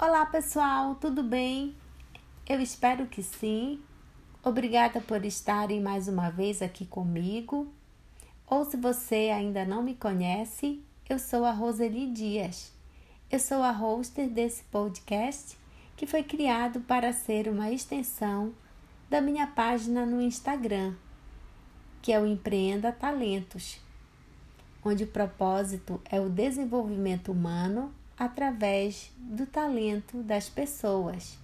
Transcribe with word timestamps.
Olá 0.00 0.24
pessoal, 0.24 0.94
tudo 0.94 1.24
bem? 1.24 1.74
Eu 2.48 2.60
espero 2.60 3.08
que 3.08 3.20
sim. 3.20 3.82
Obrigada 4.44 5.00
por 5.00 5.24
estarem 5.24 5.80
mais 5.80 6.06
uma 6.06 6.30
vez 6.30 6.62
aqui 6.62 6.86
comigo. 6.86 7.66
Ou 8.46 8.64
se 8.64 8.76
você 8.76 9.32
ainda 9.34 9.64
não 9.64 9.82
me 9.82 9.96
conhece, 9.96 10.80
eu 11.10 11.18
sou 11.18 11.44
a 11.44 11.50
Roseli 11.50 12.12
Dias. 12.12 12.72
Eu 13.28 13.40
sou 13.40 13.60
a 13.60 13.72
hoster 13.72 14.30
desse 14.30 14.62
podcast 14.70 15.58
que 15.96 16.06
foi 16.06 16.22
criado 16.22 16.78
para 16.82 17.12
ser 17.12 17.48
uma 17.48 17.68
extensão 17.72 18.54
da 19.10 19.20
minha 19.20 19.48
página 19.48 20.06
no 20.06 20.22
Instagram, 20.22 20.94
que 22.00 22.12
é 22.12 22.20
o 22.20 22.26
Empreenda 22.26 22.92
Talentos, 22.92 23.80
onde 24.84 25.02
o 25.02 25.08
propósito 25.08 26.00
é 26.08 26.20
o 26.20 26.30
desenvolvimento 26.30 27.32
humano 27.32 27.92
através 28.18 29.12
do 29.16 29.46
talento 29.46 30.22
das 30.22 30.48
pessoas 30.48 31.38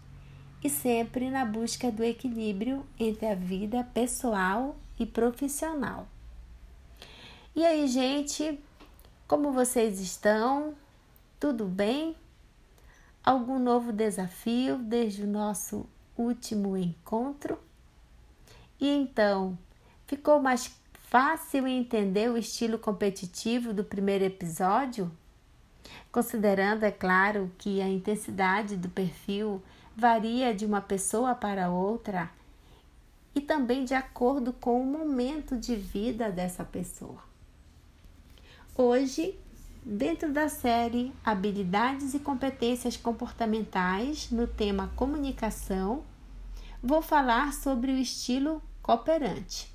e 0.63 0.69
sempre 0.69 1.31
na 1.31 1.45
busca 1.45 1.93
do 1.93 2.03
equilíbrio 2.03 2.85
entre 2.99 3.27
a 3.27 3.35
vida 3.35 3.85
pessoal 3.95 4.75
e 4.99 5.07
profissional. 5.07 6.09
E 7.55 7.65
aí, 7.65 7.87
gente, 7.87 8.59
como 9.29 9.53
vocês 9.53 10.01
estão? 10.01 10.75
Tudo 11.39 11.67
bem? 11.67 12.17
Algum 13.23 13.59
novo 13.59 13.93
desafio 13.93 14.79
desde 14.79 15.23
o 15.23 15.27
nosso 15.27 15.87
último 16.17 16.77
encontro? 16.77 17.59
E 18.81 18.89
então, 18.89 19.57
ficou 20.07 20.41
mais 20.41 20.75
fácil 21.09 21.67
entender 21.69 22.31
o 22.31 22.37
estilo 22.37 22.79
competitivo 22.79 23.73
do 23.73 23.85
primeiro 23.85 24.25
episódio? 24.25 25.11
Considerando, 26.15 26.85
é 26.85 26.93
claro, 26.93 27.51
que 27.59 27.83
a 27.83 27.89
intensidade 27.89 28.77
do 28.77 28.89
perfil 28.89 29.61
varia 29.97 30.55
de 30.55 30.65
uma 30.65 30.81
pessoa 30.81 31.35
para 31.35 31.71
outra 31.71 32.31
e 33.35 33.41
também 33.41 33.85
de 33.85 33.95
acordo 33.95 34.53
com 34.53 34.81
o 34.81 34.87
momento 34.87 35.57
de 35.57 35.75
vida 35.75 36.31
dessa 36.31 36.65
pessoa. 36.65 37.19
Hoje, 38.77 39.37
dentro 39.85 40.33
da 40.33 40.49
série 40.49 41.13
Habilidades 41.25 42.15
e 42.15 42.21
Competências 42.21 42.97
Comportamentais 42.97 44.31
no 44.31 44.47
tema 44.47 44.93
comunicação, 44.95 46.05
vou 46.81 47.03
falar 47.03 47.53
sobre 47.53 47.91
o 47.91 47.99
estilo 47.99 48.63
cooperante. 48.81 49.74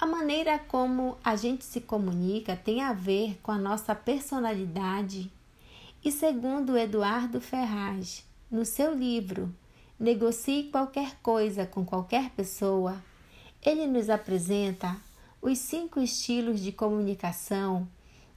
A 0.00 0.06
maneira 0.06 0.60
como 0.60 1.18
a 1.24 1.34
gente 1.34 1.64
se 1.64 1.80
comunica 1.80 2.54
tem 2.54 2.82
a 2.82 2.92
ver 2.92 3.36
com 3.42 3.50
a 3.50 3.58
nossa 3.58 3.96
personalidade. 3.96 5.28
E 6.04 6.12
segundo 6.12 6.78
Eduardo 6.78 7.40
Ferraz, 7.40 8.24
no 8.48 8.64
seu 8.64 8.94
livro 8.94 9.52
Negocie 9.98 10.70
qualquer 10.70 11.16
coisa 11.20 11.66
com 11.66 11.84
qualquer 11.84 12.30
pessoa, 12.30 13.02
ele 13.60 13.84
nos 13.88 14.08
apresenta 14.08 14.96
os 15.42 15.58
cinco 15.58 15.98
estilos 15.98 16.60
de 16.60 16.70
comunicação 16.70 17.88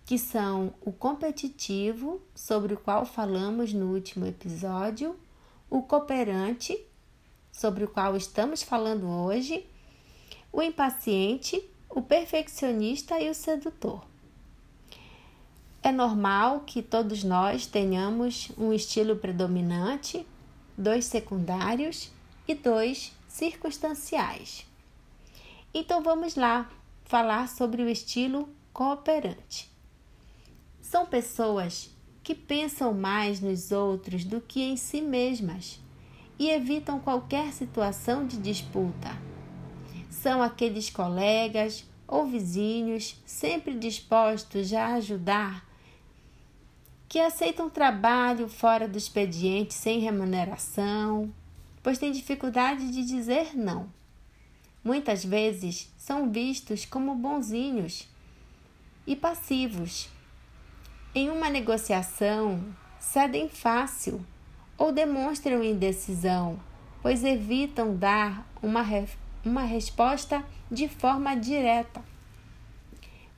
que 0.04 0.18
são 0.18 0.74
o 0.82 0.92
competitivo, 0.92 2.20
sobre 2.34 2.74
o 2.74 2.78
qual 2.78 3.06
falamos 3.06 3.72
no 3.72 3.94
último 3.94 4.26
episódio, 4.26 5.16
o 5.70 5.84
cooperante, 5.84 6.76
sobre 7.52 7.84
o 7.84 7.88
qual 7.88 8.18
estamos 8.18 8.64
falando 8.64 9.08
hoje, 9.08 9.64
o 10.52 10.62
impaciente, 10.62 11.64
o 11.90 12.02
perfeccionista 12.02 13.20
e 13.20 13.30
o 13.30 13.34
sedutor. 13.34 14.04
É 15.84 15.92
normal 15.92 16.62
que 16.62 16.82
todos 16.82 17.24
nós 17.24 17.66
tenhamos 17.66 18.52
um 18.58 18.72
estilo 18.72 19.16
predominante, 19.16 20.26
dois 20.78 21.06
secundários 21.06 22.12
e 22.48 22.54
dois 22.54 23.14
circunstanciais. 23.28 24.66
Então 25.74 26.04
vamos 26.04 26.36
lá 26.36 26.70
falar 27.06 27.48
sobre 27.48 27.82
o 27.82 27.90
estilo 27.90 28.48
cooperante. 28.74 29.72
São 30.82 31.06
pessoas 31.06 31.90
que 32.22 32.36
pensam 32.36 32.94
mais 32.94 33.40
nos 33.40 33.72
outros 33.72 34.24
do 34.24 34.40
que 34.40 34.62
em 34.62 34.78
si 34.78 35.02
mesmas 35.02 35.80
e 36.38 36.50
evitam 36.50 37.00
qualquer 37.00 37.52
situação 37.54 38.28
de 38.28 38.38
disputa 38.38 39.31
são 40.22 40.44
aqueles 40.44 40.88
colegas 40.88 41.84
ou 42.08 42.28
vizinhos 42.28 43.20
sempre 43.26 43.74
dispostos 43.74 44.72
a 44.72 44.94
ajudar, 44.96 45.66
que 47.10 47.20
aceitam 47.20 47.72
trabalho 47.72 48.48
fora 48.48 48.88
do 48.88 49.00
expediente 49.00 49.74
sem 49.74 50.00
remuneração, 50.00 51.34
pois 51.82 51.98
têm 51.98 52.12
dificuldade 52.12 52.92
de 52.92 53.04
dizer 53.04 53.58
não. 53.58 53.92
Muitas 54.84 55.26
vezes 55.26 55.92
são 55.98 56.32
vistos 56.32 56.86
como 56.86 57.16
bonzinhos 57.16 58.08
e 59.08 59.16
passivos. 59.16 60.08
Em 61.16 61.32
uma 61.32 61.50
negociação, 61.50 62.64
cedem 63.00 63.50
fácil 63.50 64.24
ou 64.78 64.92
demonstram 64.92 65.64
indecisão, 65.64 66.60
pois 67.02 67.24
evitam 67.24 67.96
dar 67.96 68.48
uma 68.62 68.84
uma 69.44 69.64
resposta 69.64 70.46
de 70.70 70.88
forma 70.88 71.36
direta. 71.36 72.04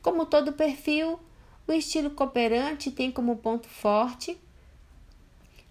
Como 0.02 0.26
todo 0.26 0.54
perfil, 0.54 1.20
o 1.68 1.72
estilo 1.72 2.10
cooperante 2.10 2.92
tem 2.92 3.12
como 3.12 3.38
ponto 3.38 3.68
forte 3.68 4.38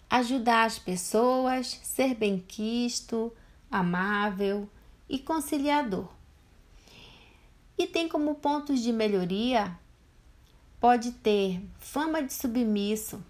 ajudar 0.09 0.65
as 0.65 0.78
pessoas, 0.78 1.81
ser 1.82 2.15
benquisto, 2.15 3.32
amável 3.70 4.69
e 5.09 5.19
conciliador. 5.19 6.09
E 7.78 7.87
tem 7.87 8.09
como 8.09 8.34
pontos 8.34 8.81
de 8.81 8.93
melhoria 8.93 9.78
pode 10.78 11.12
ter 11.12 11.62
fama 11.78 12.22
de 12.22 12.34
submisso, 12.34 13.25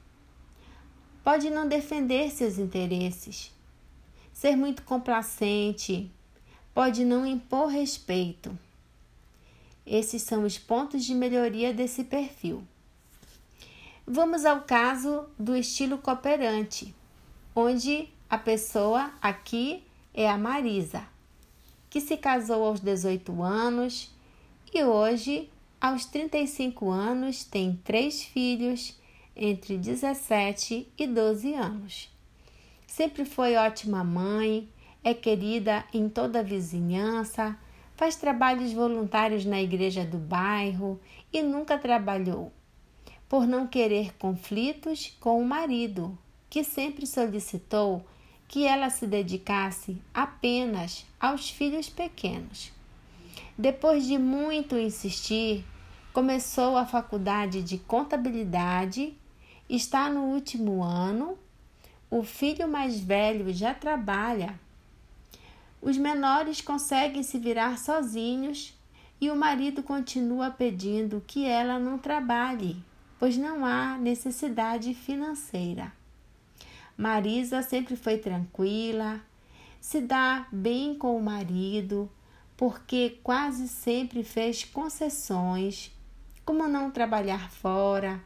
pode 1.22 1.50
não 1.50 1.68
defender 1.68 2.30
seus 2.30 2.58
interesses, 2.58 3.52
ser 4.32 4.56
muito 4.56 4.82
complacente, 4.82 6.10
pode 6.74 7.04
não 7.04 7.26
impor 7.26 7.68
respeito. 7.68 8.56
Esses 9.86 10.22
são 10.22 10.44
os 10.44 10.58
pontos 10.58 11.04
de 11.04 11.14
melhoria 11.14 11.72
desse 11.72 12.04
perfil. 12.04 12.62
Vamos 14.06 14.44
ao 14.44 14.62
caso 14.62 15.26
do 15.38 15.56
estilo 15.56 15.98
cooperante, 15.98 16.94
onde 17.54 18.08
a 18.28 18.38
pessoa 18.38 19.12
aqui 19.20 19.82
é 20.14 20.28
a 20.28 20.38
Marisa, 20.38 21.04
que 21.88 22.00
se 22.00 22.16
casou 22.16 22.64
aos 22.64 22.80
18 22.80 23.42
anos 23.42 24.10
e 24.74 24.82
hoje, 24.82 25.50
aos 25.80 26.06
35 26.06 26.90
anos, 26.90 27.44
tem 27.44 27.78
três 27.84 28.22
filhos 28.22 28.96
entre 29.36 29.76
17 29.76 30.88
e 30.96 31.06
12 31.06 31.54
anos. 31.54 32.08
Sempre 32.86 33.24
foi 33.24 33.56
ótima 33.56 34.02
mãe, 34.02 34.68
é 35.04 35.12
querida 35.12 35.84
em 35.92 36.08
toda 36.08 36.40
a 36.40 36.42
vizinhança, 36.42 37.58
faz 37.96 38.16
trabalhos 38.16 38.72
voluntários 38.72 39.44
na 39.44 39.60
igreja 39.60 40.04
do 40.04 40.18
bairro 40.18 41.00
e 41.32 41.42
nunca 41.42 41.78
trabalhou, 41.78 42.52
por 43.28 43.46
não 43.46 43.66
querer 43.66 44.14
conflitos 44.16 45.16
com 45.20 45.40
o 45.40 45.46
marido, 45.46 46.16
que 46.48 46.62
sempre 46.62 47.06
solicitou 47.06 48.04
que 48.46 48.66
ela 48.66 48.90
se 48.90 49.06
dedicasse 49.06 49.96
apenas 50.12 51.06
aos 51.18 51.48
filhos 51.48 51.88
pequenos. 51.88 52.70
Depois 53.56 54.06
de 54.06 54.18
muito 54.18 54.76
insistir, 54.76 55.64
começou 56.12 56.76
a 56.76 56.84
faculdade 56.84 57.62
de 57.62 57.78
contabilidade, 57.78 59.16
está 59.68 60.10
no 60.10 60.24
último 60.24 60.82
ano. 60.82 61.38
O 62.10 62.22
filho 62.22 62.68
mais 62.68 63.00
velho 63.00 63.52
já 63.54 63.72
trabalha 63.72 64.60
os 65.82 65.98
menores 65.98 66.60
conseguem 66.60 67.24
se 67.24 67.36
virar 67.38 67.76
sozinhos 67.76 68.72
e 69.20 69.28
o 69.28 69.36
marido 69.36 69.82
continua 69.82 70.48
pedindo 70.48 71.22
que 71.26 71.44
ela 71.44 71.76
não 71.76 71.98
trabalhe, 71.98 72.76
pois 73.18 73.36
não 73.36 73.66
há 73.66 73.98
necessidade 73.98 74.94
financeira. 74.94 75.92
Marisa 76.96 77.62
sempre 77.62 77.96
foi 77.96 78.16
tranquila, 78.16 79.20
se 79.80 80.00
dá 80.00 80.46
bem 80.52 80.94
com 80.94 81.16
o 81.16 81.22
marido, 81.22 82.08
porque 82.56 83.18
quase 83.24 83.66
sempre 83.66 84.22
fez 84.22 84.62
concessões, 84.62 85.90
como 86.44 86.68
não 86.68 86.92
trabalhar 86.92 87.50
fora, 87.50 88.20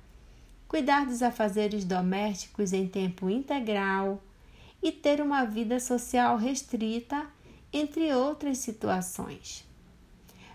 cuidar 0.68 1.06
dos 1.06 1.22
afazeres 1.22 1.86
domésticos 1.86 2.74
em 2.74 2.86
tempo 2.86 3.30
integral 3.30 4.22
e 4.82 4.92
ter 4.92 5.22
uma 5.22 5.44
vida 5.44 5.80
social 5.80 6.36
restrita 6.36 7.26
entre 7.72 8.12
outras 8.14 8.58
situações. 8.58 9.64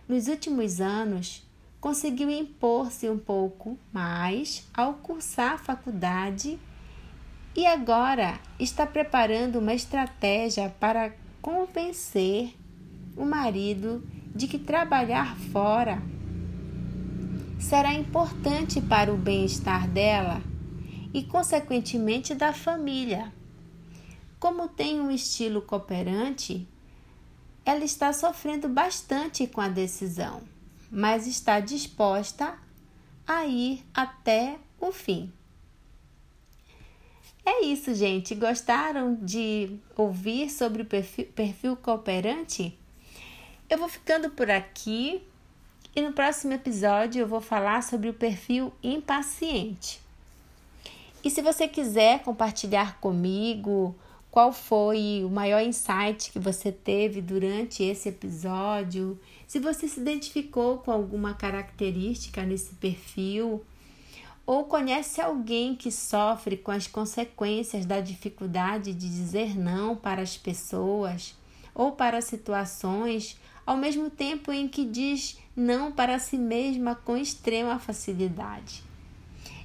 Nos 0.08 0.28
últimos 0.28 0.82
anos, 0.82 1.44
conseguiu 1.80 2.30
impor-se 2.30 3.10
um 3.10 3.18
pouco 3.18 3.78
mais 3.92 4.68
ao 4.74 4.96
cursar 4.96 5.54
a 5.54 5.58
faculdade 5.58 6.60
e 7.56 7.66
agora 7.66 8.40
está 8.60 8.86
preparando 8.86 9.60
uma 9.60 9.74
estratégia 9.74 10.74
para 10.80 11.14
convencer 11.42 12.56
o 13.18 13.26
marido 13.26 14.04
de 14.34 14.48
que 14.48 14.60
trabalhar 14.60 15.38
fora 15.52 16.02
será 17.60 17.94
importante 17.94 18.82
para 18.82 19.14
o 19.14 19.18
bem-estar 19.18 19.88
dela 19.88 20.42
e, 21.14 21.24
consequentemente, 21.24 22.34
da 22.34 22.54
família. 22.54 23.32
Como 24.40 24.68
tem 24.68 25.00
um 25.00 25.12
estilo 25.12 25.62
cooperante, 25.62 26.68
ela 27.66 27.84
está 27.84 28.12
sofrendo 28.12 28.68
bastante 28.68 29.48
com 29.48 29.62
a 29.62 29.68
decisão, 29.68 30.42
mas 30.90 31.28
está 31.28 31.60
disposta 31.60 32.58
a 33.28 33.46
ir 33.46 33.86
até 33.94 34.58
o 34.80 34.92
fim. 34.92 35.32
É 37.46 37.66
isso, 37.66 37.94
gente. 37.94 38.36
Gostaram 38.36 39.16
de 39.16 39.78
ouvir 39.96 40.50
sobre 40.50 40.84
o 40.84 40.86
perfil, 40.86 41.26
perfil 41.28 41.76
cooperante? 41.76 42.78
Eu 43.70 43.78
vou 43.78 43.90
ficando 43.90 44.30
por 44.30 44.50
aqui 44.50 45.24
e 45.96 46.02
no 46.02 46.14
próximo 46.14 46.54
episódio 46.54 47.22
eu 47.22 47.28
vou 47.28 47.42
falar 47.42 47.84
sobre 47.84 48.10
o 48.10 48.14
perfil 48.14 48.72
impaciente. 48.84 50.00
E 51.24 51.30
se 51.30 51.42
você 51.42 51.68
quiser 51.68 52.22
compartilhar 52.24 53.00
comigo 53.00 53.96
qual 54.32 54.54
foi 54.54 55.24
o 55.26 55.30
maior 55.30 55.62
insight 55.62 56.32
que 56.32 56.40
você 56.40 56.72
teve 56.72 57.22
durante 57.22 57.84
esse 57.84 58.08
episódio, 58.08 59.20
se 59.46 59.60
você 59.60 59.90
se 59.90 60.00
identificou 60.00 60.78
com 60.78 60.90
alguma 60.90 61.34
característica 61.34 62.42
nesse 62.44 62.74
perfil, 62.76 63.62
ou 64.46 64.64
conhece 64.64 65.20
alguém 65.20 65.76
que 65.76 65.92
sofre 65.92 66.56
com 66.56 66.72
as 66.72 66.88
consequências 66.88 67.86
da 67.86 68.00
dificuldade 68.00 68.94
de 68.94 69.10
dizer 69.10 69.58
não 69.58 69.98
para 69.98 70.22
as 70.22 70.38
pessoas 70.38 71.36
ou 71.76 71.92
para 71.92 72.22
situações, 72.22 73.38
ao 73.66 73.78
mesmo 73.78 74.10
tempo 74.10 74.52
em 74.52 74.68
que 74.68 74.86
diz 74.86 75.38
não 75.56 75.92
para 75.92 76.20
si 76.20 76.38
mesma 76.38 76.96
com 76.96 77.18
extrema 77.18 77.80
facilidade. 77.80 78.84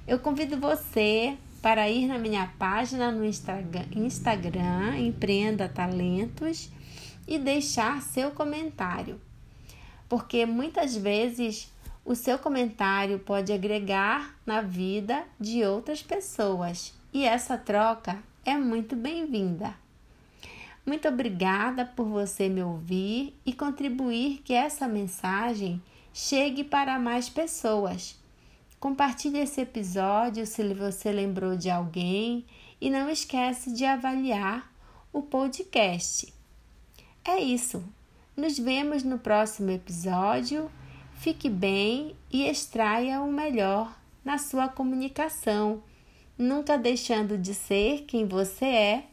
Eu 0.07 0.19
convido 0.19 0.57
você 0.57 1.37
para 1.63 1.89
ir 1.89 2.07
na 2.07 2.19
minha 2.19 2.47
página 2.59 3.11
no 3.11 3.25
Instagram, 3.25 4.99
Empreenda 4.99 5.69
Talentos, 5.69 6.71
e 7.27 7.39
deixar 7.39 8.03
seu 8.03 8.31
comentário, 8.31 9.21
porque 10.09 10.47
muitas 10.47 10.97
vezes 10.97 11.73
o 12.05 12.15
seu 12.15 12.39
comentário 12.39 13.19
pode 13.19 13.53
agregar 13.53 14.37
na 14.47 14.61
vida 14.61 15.25
de 15.41 15.65
outras 15.65 16.03
pessoas 16.03 16.95
e 17.13 17.25
essa 17.25 17.59
troca 17.59 18.23
é 18.45 18.57
muito 18.57 18.95
bem-vinda. 18.95 19.75
Muito 20.87 21.09
obrigada 21.09 21.85
por 21.85 22.07
você 22.07 22.49
me 22.49 22.63
ouvir 22.63 23.35
e 23.45 23.53
contribuir 23.53 24.41
que 24.45 24.53
essa 24.53 24.87
mensagem 24.87 25.83
chegue 26.15 26.63
para 26.63 26.97
mais 26.97 27.29
pessoas. 27.29 28.17
Compartilhe 28.79 29.39
esse 29.39 29.63
episódio 29.63 30.47
se 30.47 30.63
você 30.75 31.11
lembrou 31.11 31.57
de 31.57 31.71
alguém 31.71 32.45
e 32.81 32.91
não 32.91 33.09
esquece 33.09 33.73
de 33.73 33.85
avaliar 33.85 34.71
o 35.13 35.23
podcast. 35.23 36.33
É 37.25 37.39
isso. 37.39 37.83
Nos 38.37 38.59
vemos 38.59 39.03
no 39.03 39.19
próximo 39.19 39.71
episódio. 39.71 40.71
Fique 41.15 41.49
bem 41.49 42.15
e 42.31 42.47
extraia 42.47 43.23
o 43.23 43.33
melhor 43.33 43.99
na 44.23 44.37
sua 44.37 44.69
comunicação, 44.69 45.83
nunca 46.37 46.77
deixando 46.77 47.39
de 47.39 47.55
ser 47.55 48.03
quem 48.03 48.27
você 48.27 48.67
é, 48.67 49.05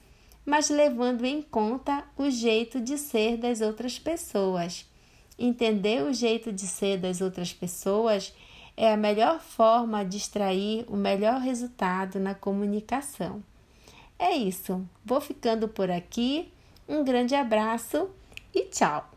mas 0.45 0.69
levando 0.69 1.23
em 1.23 1.41
conta 1.41 2.03
o 2.17 2.29
jeito 2.29 2.81
de 2.81 2.97
ser 2.97 3.37
das 3.37 3.61
outras 3.61 3.97
pessoas. 3.97 4.85
Entender 5.39 6.03
o 6.03 6.13
jeito 6.13 6.51
de 6.51 6.67
ser 6.67 6.97
das 6.97 7.21
outras 7.21 7.53
pessoas 7.53 8.33
é 8.75 8.91
a 8.91 8.97
melhor 8.97 9.39
forma 9.39 10.03
de 10.03 10.17
extrair 10.17 10.85
o 10.87 10.95
melhor 10.95 11.39
resultado 11.39 12.19
na 12.19 12.33
comunicação. 12.33 13.43
É 14.17 14.31
isso, 14.31 14.83
vou 15.05 15.21
ficando 15.21 15.67
por 15.67 15.91
aqui. 15.91 16.51
Um 16.87 17.03
grande 17.03 17.35
abraço 17.35 18.09
e 18.53 18.65
tchau! 18.65 19.12